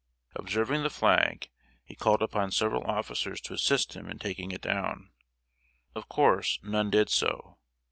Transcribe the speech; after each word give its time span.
Observing 0.33 0.81
the 0.81 0.89
flag, 0.89 1.51
he 1.85 1.93
called 1.93 2.23
upon 2.23 2.49
several 2.49 2.83
officers 2.89 3.39
to 3.39 3.53
assist 3.53 3.93
him 3.95 4.09
in 4.09 4.17
taking 4.17 4.51
it 4.51 4.59
down. 4.61 5.11
Of 5.93 6.09
course, 6.09 6.57
none 6.63 6.89
did 6.89 7.07
so. 7.11 7.59